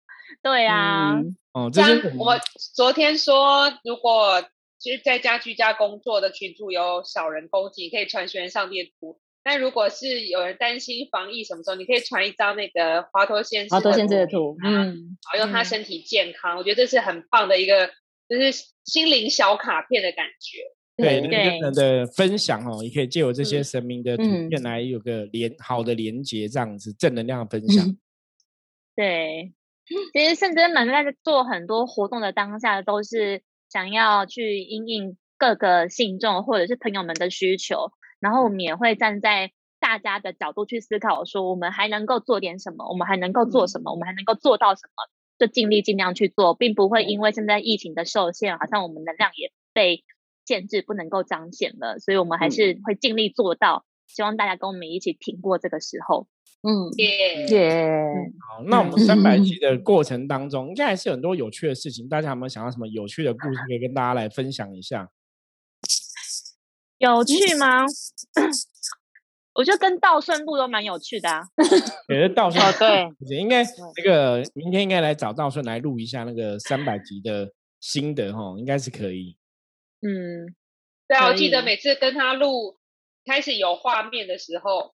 [0.40, 1.16] 对啊，
[1.52, 2.38] 哦，这是我
[2.72, 4.44] 昨天说，如果
[4.82, 9.20] 其实在家居家工作的群组有小人攻击，可以传学员上列图。
[9.44, 16.58] 但如果是有人担心防疫什么时候，你可以传一张那个华佗先生华佗先生的图，嗯，好用他身体健康。
[16.58, 17.90] 我觉得这是很棒的一个，
[18.28, 18.50] 就是
[18.84, 20.58] 心灵小卡片的感觉。
[20.96, 27.84] 对，人跟人的分享哦，也可以借由这些神明的图片来有个连好的连接，这样子正能量的分享。
[28.96, 29.52] 对，
[30.12, 33.42] 其实圣真门在做很多活动的当下，都是
[33.72, 37.90] 想要去应应各个信众或者是朋友们的需求。
[38.20, 45.08] 然后我们也会站在大家的角度去思考，说我们还能够做点什么，我们还能够做什么，我们还能够做到什么，
[45.38, 50.04] 就尽力尽量去做，并不会因为现在疫情的受限，好像我们能量也被
[50.44, 51.98] 限制，不能够彰显了。
[51.98, 56.28] 所以我们还是会尽力做到，希望大家跟我们一起挺过这个时候。
[56.62, 58.05] 嗯，耶耶。
[58.48, 62.09] 好，那我们三百集 的过程当中，应该还是很多有趣的事情。
[62.09, 65.11] 大家有没有想到什么有趣的故事可以跟大家来分享一下？
[66.98, 67.85] 有趣吗？
[69.55, 71.42] 我觉得跟道顺路都蛮有趣的啊。
[72.09, 73.62] 觉得道顺对， 应该
[73.96, 79.37] 那个明天应该来找道顺来录一下那个三百集的心得哈，应该是可以。
[80.01, 80.46] 嗯，
[81.09, 82.79] 对啊，我记得每次跟他录
[83.27, 84.94] 开始有画面的时候，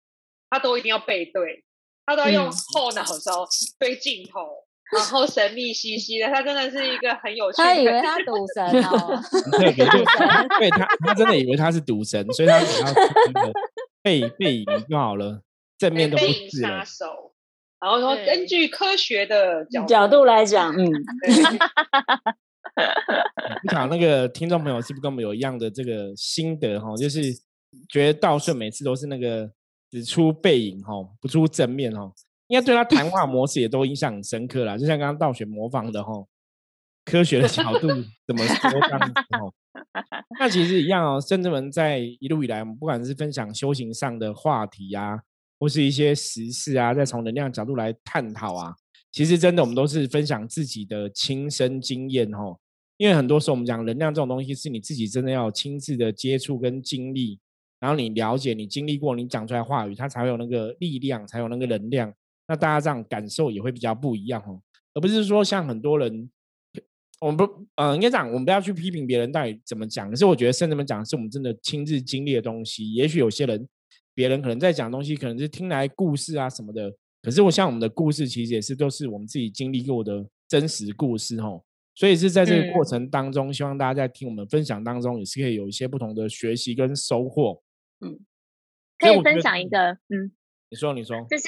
[0.51, 1.65] 他都一定要背对，
[2.05, 3.47] 他都要用后脑勺
[3.79, 4.65] 对镜头。
[4.97, 7.57] 然后神秘兮兮的，他真的是一个很有趣。
[7.57, 9.21] 他以为他 赌神哦，
[9.59, 12.89] 对对对，他他真的以为他是赌神，所以他只要
[14.01, 15.43] 背背影就好了，
[15.77, 17.35] 正面都不是杀手。
[17.81, 20.87] 然后说，根据科学的角角度来讲，嗯，
[23.65, 26.95] 不想那个听众朋友是不是跟我们有一样的这个心得哈？
[26.97, 27.21] 就是
[27.89, 29.51] 觉得道顺每次都是那个
[29.97, 32.13] 只出背影哈，不出正面哈。
[32.49, 36.29] 应该对他谈话模式也都印象很深刻啦，就像刚刚道学模仿的吼，
[37.05, 37.89] 科学的角度
[38.27, 39.53] 怎么说这样子吼？
[40.39, 45.19] 那其实一样哦，甚至们在一路以来，我们不管是分享修行上的话题啊，
[45.59, 48.75] 或是一些时事啊，再从能量角度来探讨啊，
[49.11, 52.61] 其实真的我们都是分享自己的亲身经验吼。
[52.97, 57.41] 因为很多时候我们讲能量这种东西，是你自己真的要亲自的接触跟经历，
[57.79, 62.13] 然后你了解、你经历过，你讲出来话语，它才会有那个力量，才有那个能量。
[62.49, 64.61] 那大家这样感受也会比较不一样哦，
[64.95, 66.31] 而不是说像很多人，
[67.21, 70.09] 我们不，呃，应该讲我们不要去批评别人到底怎么讲。
[70.09, 72.93] 可是我觉得圣人们讲的是我们真的亲自经历的东西。
[72.93, 73.69] 也许有些人，
[74.15, 76.93] 别人可能在讲东西，可能是听来故事啊什么的。
[77.21, 81.61] 可是我像我们的故事，其实也是都是我们自己经历过的真实故事哦。
[81.97, 87.61] 所以是在这个过程当中，希望大家在听我们分享当中，也是可以有一些不同的学习跟收获。
[88.01, 88.21] 嗯，
[88.99, 90.33] 可以分享一个，嗯。
[90.69, 91.47] 你说，你说，就是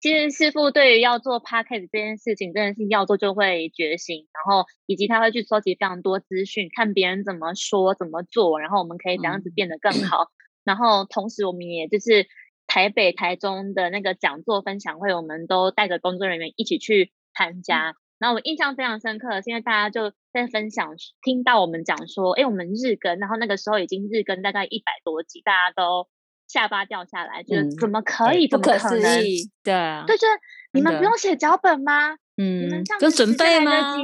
[0.00, 10.32] 其实师傅对于要做 podcast 这件事情，真的是要做就会决心，然后以及他会去收集非常多资讯，看别人怎么说怎么做，然后我们可以怎样子变得更好。
[10.64, 12.26] 然后同时，我们也就是
[12.66, 17.94] 台北、台中的那个讲座分享会，我们都带着工作人员一起去参加。
[18.20, 26.08] 然后我印象非常深刻，现在大家就在分享，听到我们讲说，哎，我们日更，然后那个时候已经日更大概一百多集，大家都。
[26.52, 28.48] 下巴掉下来，就是怎么可以？
[28.48, 30.32] 不可思议，对啊，对，就是
[30.72, 32.14] 你们不用写脚本吗？
[32.36, 33.94] 嗯，你们这样就准备吗？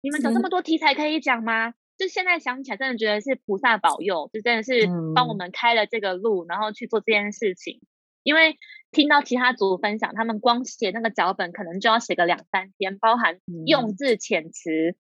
[0.00, 1.72] 你们有这么多题材可以讲吗？
[1.96, 7.80] 就现在想起来，真的觉得是菩萨保佑，就真的是帮我们开了这个路，然后去做这件事情。
[8.22, 8.58] 因为
[8.90, 14.96] 听到其他组分享，他们光写那个脚本，可能就要写个两三天，包含用字遣词，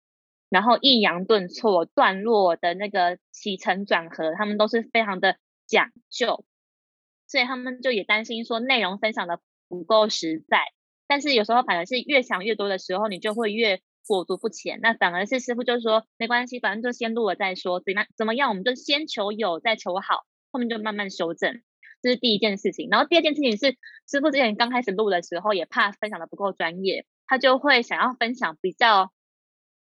[0.50, 6.46] 然后抑扬顿挫、段落的那个起承转合，他们都是非常的讲究。
[7.28, 10.60] 所以他们就也担心说内容分享的不够实在，
[11.08, 14.80] 但是有时候反而是越想越多的时候，你就会越裹足不前。
[14.82, 21.62] 那反而是师傅就说没关系，反正就先录了再说，怎么怎么样，我们就先求有再求好，后面就慢慢修正。
[22.02, 22.90] 这是第一件事情。
[22.90, 23.78] 然后第二件事情是
[24.10, 29.12] 师傅之前刚开始录的时候，也怕分享的不够专业，他就会想要分享比较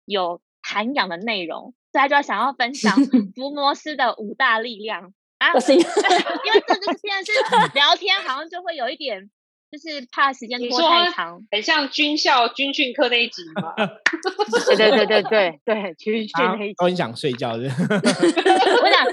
[0.06, 2.96] 有涵养的内容，所以他就要想要分享
[3.36, 5.14] 伏魔师的五大力量。
[5.38, 7.34] 啊， 因为这就是现在是
[7.76, 9.30] 聊天，好像就会有一点
[9.70, 13.76] 就是怕时间拖太长，很像军校军训课那一集嘛？
[13.76, 16.76] 对对对对对对，军训那一集。
[16.80, 17.64] 我很想睡觉的。
[17.64, 19.06] 我想，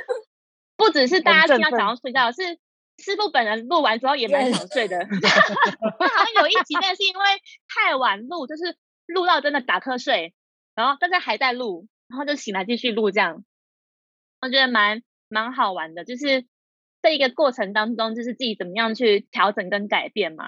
[0.76, 2.56] 不只是大家听到想要睡觉，是
[3.02, 4.98] 师傅本人录完之后也蛮想睡的。
[5.04, 7.24] 好像有一集，但是因为
[7.68, 10.32] 太晚录，就是录到真的打瞌睡，
[10.74, 13.44] 然后但是还在录，然后就醒来继续录，这样
[14.40, 16.46] 我觉得蛮蛮好玩的，就是。
[17.04, 20.46] 这一个过程当中，就是自己怎么样去调整跟改变嘛。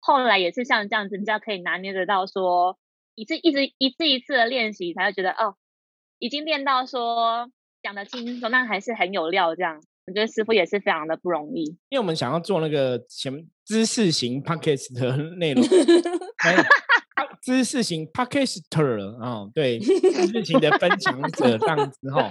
[0.00, 2.78] 后来也是像这样子，比较可以拿捏得到，说
[3.14, 5.56] 一次一直一次一次的练习，才会觉得哦，
[6.18, 7.50] 已经练到说
[7.82, 9.56] 讲得轻松，但还是很有料。
[9.56, 11.64] 这样，我觉得师傅也是非常的不容易。
[11.88, 15.64] 因为我们想要做那个前知识型 podcast 的内容，
[17.42, 22.30] 知识型 podcaster 啊，对，知识型的分享者这样子哈。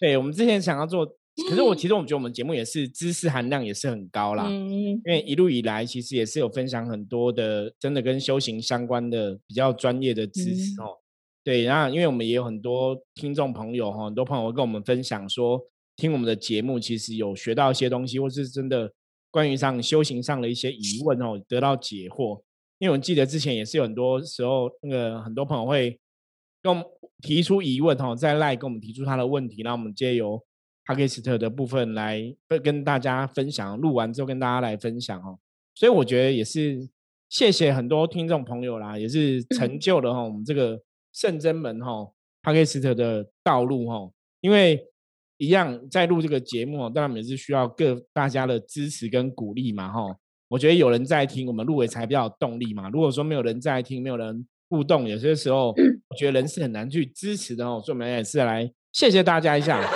[0.00, 1.06] 对，我们之前想要做。
[1.50, 10.96] 可是我 其实我们觉得我们节目也是知识含量也是很高啦，因为一路以来其实也是有分享很多的真的跟修行相关的比较专业的知识哦。
[11.44, 15.60] 对，然后因为我们也有很多听众朋友哈，很多朋友会跟我们分享说，
[15.96, 18.92] 听我们的节目其实有学到一些东西，或是真的
[19.30, 22.42] 关于上修行上的一些疑问哦，得到解惑。
[22.78, 25.98] 因为我记得之前也是有很多时候，那个很多朋友会
[26.62, 26.84] 跟我们
[27.22, 30.42] 提出疑问哦，在赖跟我们提出他的问题，那我们借由。
[30.88, 32.32] 帕克斯特的部分来
[32.62, 35.36] 跟大家分享，录完之后跟大家来分享哦，
[35.74, 36.88] 所以我觉得也是
[37.28, 40.80] 谢谢很多听众朋友啦，也是成就了哈我们这个
[41.12, 42.08] 圣真门哈
[42.40, 44.08] 帕克斯特的道路哈，
[44.40, 44.80] 因为
[45.38, 50.00] 一样在录这个节目，当然也是需要各大家的支持跟鼓励嘛哈，
[50.48, 55.68] 我觉得有人在听，我们录尾才比较有动力嘛，如果说没有人在听，没有人互动，有些时候
[56.08, 59.82] 我觉得人是很难去支持的哦，所以我们也是来谢谢大家一下。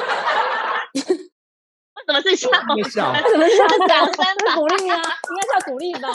[2.07, 2.51] 什么是笑？
[2.91, 3.15] 笑？
[3.23, 4.25] 什么是掌声？
[4.57, 4.97] 鼓励啊！
[4.97, 6.09] 应该叫鼓励吧？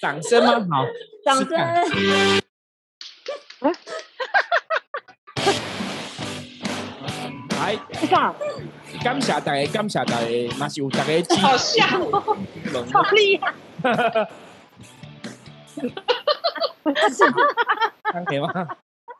[0.00, 0.64] 掌声吗？
[0.70, 0.86] 好，
[1.24, 1.58] 掌声。
[7.58, 7.76] 来，
[8.10, 8.34] 干！
[9.02, 10.18] 感谢大家，感谢大家，
[10.58, 11.84] 那是有大家支好笑，
[12.90, 13.54] 超厉害！
[18.12, 18.52] 看可以吗？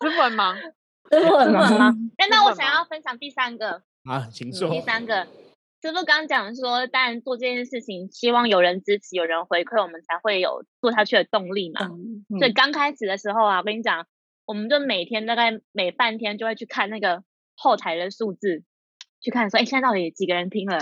[0.03, 2.11] 师傅很忙，师傅很忙。
[2.17, 3.83] 哎，那我想要分享第三个。
[4.05, 4.69] 啊，请说。
[4.69, 5.27] 第三个，
[5.81, 11.89] 师傅刚讲说，当然做这件事情，希望有人支持，有人回馈，我们才会有做下去的动力嘛。
[12.39, 14.07] 所以刚开始的时候啊，我跟你讲，
[14.45, 17.23] 我们就每天大概每半天就会去看那个
[17.63, 18.65] 后台的数字，
[19.21, 20.79] 去看说，哎，现在到底几个人听了，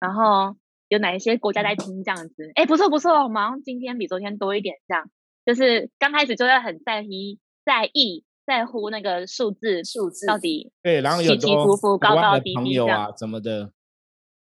[0.00, 0.56] 然后
[0.88, 2.50] 有哪一些国家在听这样子。
[2.54, 5.10] 哎，不错不错，好像今天比昨天多一点，这样
[5.44, 8.24] 就是刚开始就要很在意在意。
[8.46, 13.72] 在乎那个数字，数字到底对，然后有起起伏伏、高高低低这样，怎么的？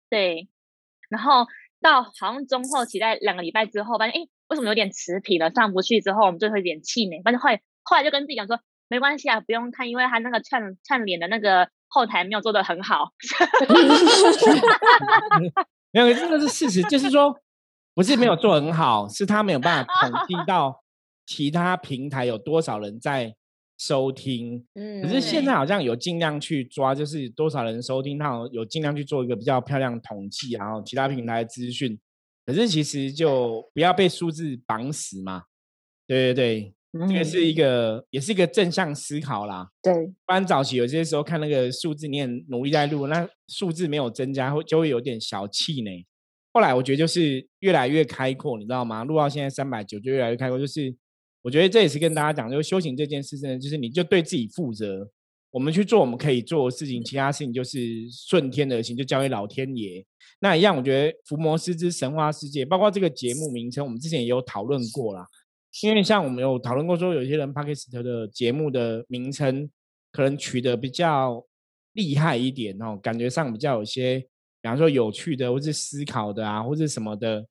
[0.10, 0.50] 对，
[1.10, 1.46] 然后
[1.80, 6.02] 到好像中后期在两个礼拜之后，发现哎，为什么有点持平了，上不去？
[6.02, 7.22] 之后我们就会有点气馁。
[7.22, 8.60] 反正后来后来就跟自己讲说，
[8.94, 13.10] 没关系啊，不用看，因为他那个串串联的那个后台没有做的很好。
[15.92, 17.36] 没有，这个是事实，就是说
[17.96, 20.84] 不是没有做很好，是他没有办法统计到
[21.26, 23.36] 其他平台有多少人在。
[23.76, 32.00] 收听，嗯，可是现在好像有尽量去抓，就是多少人收听，他有尽量去做一个比较漂亮统计，然后其他平台资讯。
[32.46, 35.46] 可是其实就不要被数字绑死嘛，
[36.08, 36.74] 对对对，
[37.08, 39.68] 这个是一个，也是一个正向思考啦。
[39.82, 39.94] 对，
[40.26, 46.06] 不然早期有些时候看那个数字，你很努力在录，那数字没有增加，会就会有点小气馁。
[46.52, 49.04] 后来我觉得就是越来越开阔，你知道吗？
[49.04, 50.96] 录到现在三百九就越来越开阔，就是。
[51.44, 55.06] 我觉得这也是跟大家讲，就是修行这件事，真的就是你就对自己负责。
[55.52, 60.02] 我们去做我们可以做的事情，其他事情就是顺天而行，就交给老天爷。
[60.40, 65.28] 那一样，我觉得《伏魔师之神话世界》，包括这个节目名称，我们之前也有讨论过啦。
[65.82, 69.70] 因为像我们有讨论过，说有些人 Pakistan 的节目的名称
[70.12, 71.44] 可能取得比较
[71.94, 74.20] 厉害一点哦，感觉上比较有些，
[74.62, 77.46] 比方说有趣的，或是思考的啊，或是什么的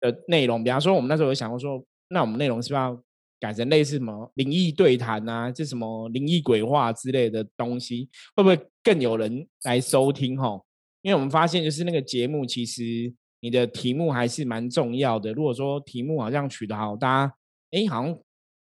[0.00, 0.62] 的内容。
[0.62, 3.02] 比方说，我们那时候有想过说，那我们内容是不是要？
[3.38, 10.38] 改成类似什么灵异对谈啊，这什么灵异鬼话之类的东西，会不会更有人来收听？
[10.38, 10.64] 吼，
[11.02, 15.34] 因为我们发现就是那个节目，其实你的题目还是蛮重要的。
[15.34, 17.34] 如果说题目好像取得好，大家
[17.70, 18.18] 哎好像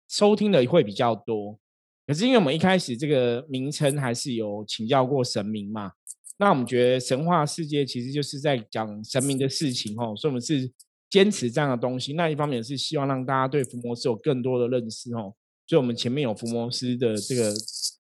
[0.07, 1.59] 收听的会比较多。
[2.05, 5.91] 可是因为我们一开始这个名称还是有请教过神明嘛，
[6.37, 10.71] 那我们觉得神话世界其实就是在讲神明的事情，哦，所以我们是。
[11.09, 15.31] 坚持这样的东西，那一方面是希望让大家对伏魔师有更多的认识哦。
[15.67, 17.53] 所以，我们前面有伏魔师的这个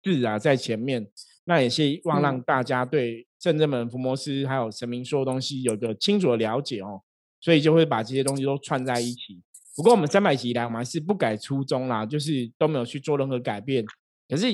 [0.03, 1.07] 字啊，在前面，
[1.45, 7.03] 那也希望让大家对正正门伏魔师还有神明说的东西有个清楚的了解哦。
[7.42, 9.42] 所以，就会把这些东西都串在一起。
[9.77, 13.85] 不过我们三百集以来，我们还是不改初衷啦，就是都没有去做任何改变。
[14.29, 14.47] 可是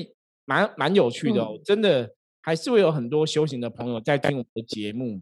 [0.45, 5.21] 蛮蛮有趣的哦，真的还是会有很多修行的朋友在听我们的节目。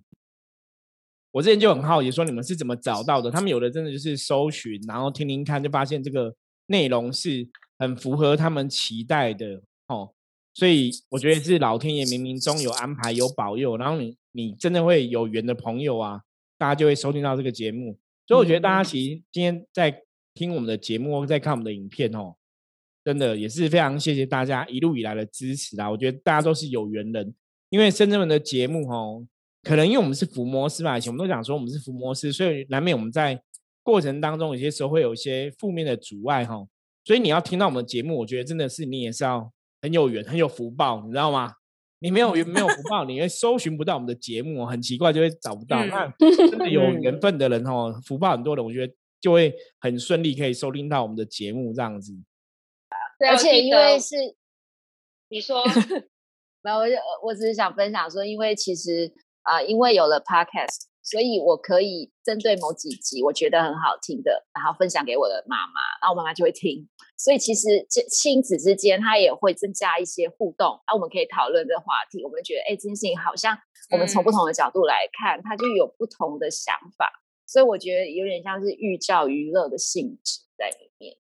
[1.32, 3.30] 我之前就很好奇，说你们是怎么找到的？
[3.30, 6.34] 他们有的真的就是搜寻，然后听听看，就发现这个
[6.68, 7.47] 内容是
[7.78, 10.12] 很符合他们期待的哦。
[10.54, 16.22] 所以我觉得是老天爷冥冥中有安排、有保佑，然后你你真的会有缘的朋友啊，
[16.58, 18.00] 大家就会收听到这个节目。
[18.30, 20.03] 所以我觉得大家其实今天在
[20.36, 22.36] 听我们的节目，在看我们的影片哦，
[23.03, 25.89] 真的也是非常谢谢大家一路以来的支持啊！
[25.89, 27.34] 我觉得大家都是有缘人，
[27.71, 29.25] 因为深圳们的节目哦。
[29.63, 33.41] 可能因为我们是伏魔师吧，以前我们都讲说我们是伏魔师，所以难免我们在
[33.82, 36.63] 过程当中有些时候会有一些负面的阻碍哈。
[37.03, 39.51] 所以你要听到我们的节目，我觉得真的是你也是要
[39.82, 41.55] 很有缘、很有福报，你知道吗？
[42.00, 45.86] 你没有缘、没有福报，你会搜寻不到我们的节目，很奇怪就会找不到。
[45.86, 46.08] 那
[46.50, 52.14] 真的有缘分的人哦，福报很多的，我觉得就会很顺利可以收听到我们的节目这样子。
[53.30, 54.16] 而且因为是
[55.30, 55.64] 你说，
[56.64, 56.88] 没有，我
[57.28, 59.14] 我只是想分享说，因为其实。
[59.43, 66.88] 啊，因为有了 podcast，所以我可以针对某几集我觉得很好听的，然后分享给我的妈妈，然后我妈妈就会听。
[67.18, 72.24] 所以其实亲亲子之间，他也会增加一些互动，那我们可以讨论这个话题。
[72.24, 73.57] 我们觉得，哎，这件事情好像
[73.91, 77.12] 我们从不同的角度来看，它就有不同的想法。
[77.47, 81.16] 所以我觉得有点像是寓教于乐的性质在里面。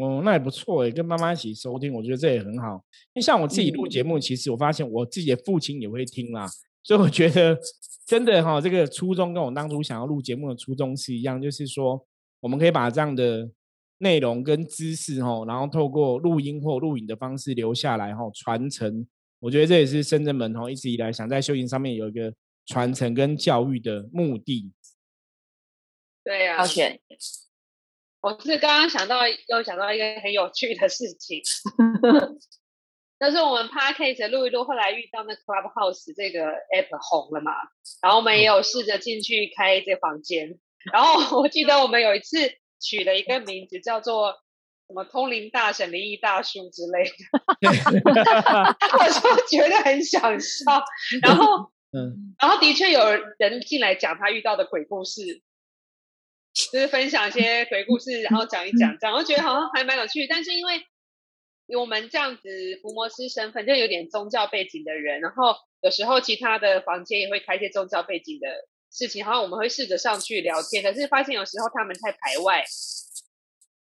[0.00, 2.82] 哦，那也不错诶，跟妈妈一起收听，我觉得这也很好。
[3.12, 6.46] 因为像我自己录节目，其实我发现我自己的父亲也会听啦。
[6.86, 7.58] 所以我觉得
[8.06, 12.06] 真的哈，这个初衷跟我当初想要录节目的初衷是一样，就是说
[12.38, 13.50] 我们可以把这样的
[13.98, 19.04] 内容跟知识哈，然后透过录音或录影的方式留下来哈，传承。
[19.40, 22.32] 我觉得这也是深圳门哈一直以来想在修行上面有一个
[22.66, 24.70] 传承跟教育的目的。
[26.22, 26.62] 对呀，
[28.20, 31.42] 我是刚刚想到又想到一个很有趣的事情。
[33.18, 37.52] 但是我们 podcast 录一录，后来遇到那 Clubhouse 这个 app 红了嘛，
[38.02, 40.58] 然后我们也有试着进去开这房间，
[40.92, 42.36] 然后 我记得我们有一次
[42.78, 44.32] 取了一个名字叫做
[44.86, 47.14] 什么通灵大神、灵异大叔之类的，
[48.98, 50.84] 我就觉得很想笑，
[51.22, 53.00] 然后， 嗯，然后的确有
[53.38, 55.40] 人进来讲他遇到的鬼故事，
[56.52, 60.82] 就是分享一些鬼故事，然后讲一讲，讲，我觉得好像还蛮有趣，但是因为。
[61.74, 62.48] 我们这样子
[62.82, 68.46] 伏魔师身份就有点宗教背景的人，然后有时候其他的房间也会开一些宗教背景的
[68.92, 72.64] 事情，然后我们会试着上去聊天，可是发现有时候他们太排外，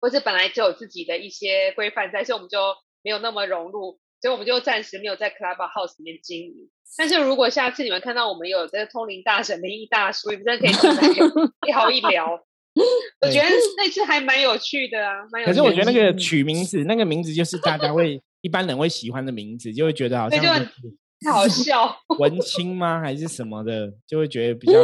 [0.01, 2.59] 或是本来就有自己的一些规范在，所以我们就
[3.03, 6.71] 没有那么融入，所以我们就暂时没有在 Clubhouse 里面经营。
[6.97, 11.09] 但是如果下次你们看到我们有这个通灵大神、灵异大叔，你们真的可以进来
[11.67, 12.47] 一聊一聊。
[13.23, 13.47] 我觉得
[13.79, 20.41] 那次还蛮有趣的啊，蛮有趣可是我觉得那个取名字，那个名字就是大家会一般人会喜欢的名字，就会觉得好像
[21.25, 24.79] 太好笑， 文青吗还是什么的，就会觉得比较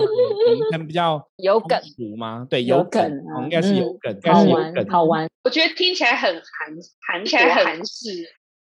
[0.72, 1.78] 很 比较有梗
[2.18, 2.46] 吗？
[2.48, 3.12] 对，有梗，
[3.44, 5.28] 应该是有梗，好玩，好玩。
[5.44, 6.74] 我觉得听起来很韩，
[7.06, 8.08] 韩起来很韩式。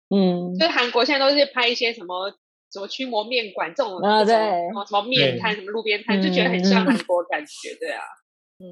[0.10, 2.32] 嗯，就韩国现在都是拍一些什么
[2.72, 8.02] 什么驱魔面馆这种啊，对，什么什么面摊，什么路边摊，就觉得很像韩国感觉，对啊。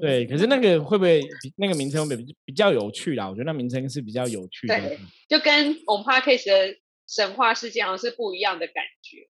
[0.00, 1.20] 对，可是那个会不会
[1.56, 3.28] 那个名称比比较有趣啦？
[3.28, 6.76] 我觉得那名称是比较有趣的，对，就跟我们 podcast 的
[7.08, 9.28] 神话世界好像是不一样的感觉。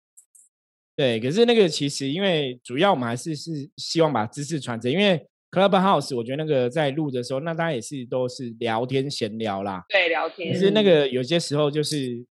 [0.95, 10.53] 对，可是那个其实因为主要我们还是是希望把知识传承，因为 Clubhouse 我觉得那个在录的时候，那大家也是都是聊天闲聊啦，对，聊天。
[10.53, 12.25] 可是那个有些时候就是，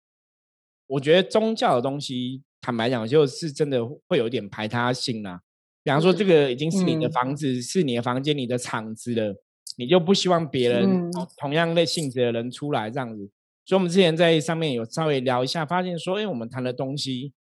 [0.88, 5.41] 我觉得宗教的东西，坦白讲，就是真的会有点排他性啦。
[5.84, 9.36] 比方说，这个已经是你的房子，是你的房间，你的场子了，
[9.78, 13.30] 你就不希望别人同样类性质的人出来这样子。
[13.66, 17.34] 所以，我们之前在上面有稍微聊一下，发现说，哎，我们谈的东西，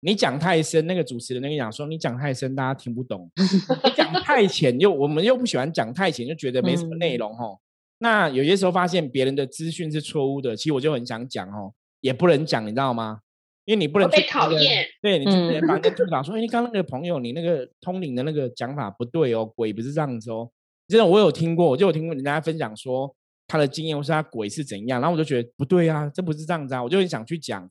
[0.00, 7.58] 你讲太深，那个主持人那个讲说，你讲太深，大家听不懂；你讲太 浅，又我们又不喜欢讲太浅，就觉得没什么内容哦。
[7.98, 13.20] 那有些时候发现别人的资讯是错误的，其实我就很想讲哦，也不能讲，你知道吗？
[13.68, 20.50] 因为你不能被讨厌，对你之前房间督导说：“哎，你刚那个朋友，你那个通灵的那个讲法不对哦，鬼不是这样子哦。”
[20.88, 23.14] 真的，我有听过，我就有听过人家分享说
[23.46, 27.62] 他的经验，或是他鬼是怎样，然后我就觉得不对啊，这不是这样子啊，我就很想去讲，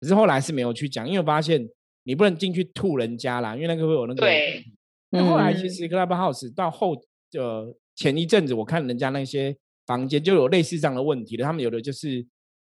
[0.00, 1.64] 可是后来是没有去讲，因为我发现
[2.02, 4.20] 你不能进去吐人家啦，因为那个会有那个。
[4.22, 4.64] 对。
[5.10, 6.96] 那后来其实 Clubhouse 到后
[7.38, 12.26] 呃前一阵子，我看人家那些房间就有类似这样的问题了，他们有的就是。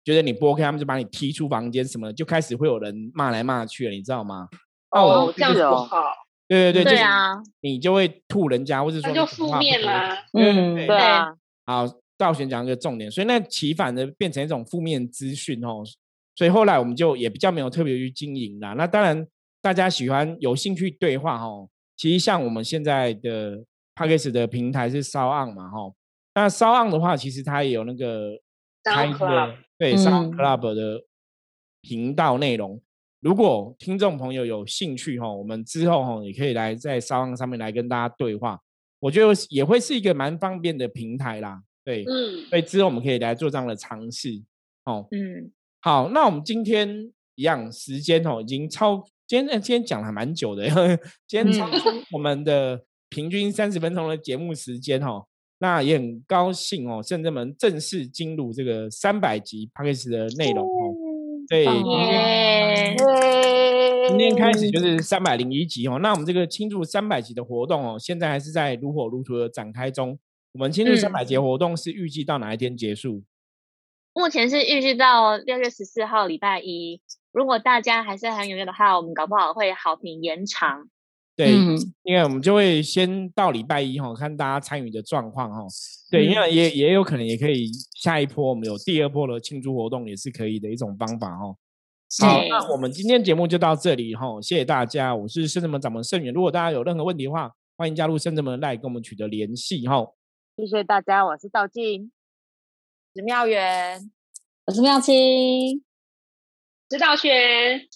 [0.05, 4.49] 觉得你不 OK，他们就把你踢出房间什么，就开始会有人骂来骂去了，你知道吗？
[4.91, 6.03] 哦，这样子不好。
[6.49, 10.23] 对对对，对啊，你就会吐人家，或者说就负面啦。
[10.35, 11.35] 嗯，对啊。
[11.65, 11.87] 好，
[12.19, 15.83] 道玄讲一个重点，所以那起反的变成一种负面资讯哦，
[16.35, 18.75] 所以后来我们就也比较没有特别去经营啦。
[18.75, 19.27] 那当然，
[19.63, 23.57] 大家喜欢有兴趣对话哦，其实像我们现在的
[23.95, 25.79] p a c k a g e 的平台是烧案嘛哈，
[26.35, 28.33] 那烧案的话，其实它也有那个
[28.85, 31.03] 开的对烧 club 的
[31.81, 32.81] 频道内容。
[33.19, 38.61] 如果听众朋友有兴趣哈，我们之后哈也可以来在烧案上面来跟大家对话。
[39.01, 44.41] 我觉得也会是一个蛮方便的平台啦，对，嗯，所以之后我们可以来做这样的尝试，
[44.85, 50.69] 哦，嗯，好，那我们今天一样时间哦，已经超，今天今天讲了还蛮久的，
[51.27, 55.27] 今天超出我们的平均三十分钟的节目时间哦，
[55.63, 60.93] 那也很高兴哦，圣正门正式进入这个三百集 p a c k a g e 的内容哦，
[61.49, 61.65] 对。
[64.09, 70.19] 今天开始就是三百零一集哦，那我们这个庆祝三百集的活动哦，现在还是在如火如荼的展开中。
[70.53, 73.23] 我们庆祝三百集活动是预计到哪一天结束？
[74.13, 77.01] 目前是预计到六月十四号礼拜一。
[77.31, 80.89] 如果大家还是很踊跃的话，我们搞不好会好评延长。
[81.35, 81.53] 对，
[82.03, 85.67] 因为我们就会先到礼拜一哈，看大家参与的状况哈。
[86.11, 91.57] 对，因为也也有可能也可以下一波我们有第二波的庆祝活动也是可以的一种方法哈。
[92.21, 96.35] 好，那我们今天节目就到这里哈，谢谢大家，我是圣子门掌门盛远。
[96.35, 100.07] 如果大家有任何问题的话，欢迎加入圣子门来跟我们取得联系哈。
[100.59, 102.13] 谢谢大家，我是道静，
[103.17, 104.11] 是妙元，
[104.67, 105.83] 我是妙清，
[106.91, 107.89] 是道玄，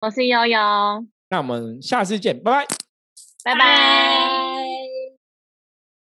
[0.00, 0.58] 我是悠悠。
[1.32, 2.66] 那我们下次见，拜拜，
[3.42, 4.41] 拜拜。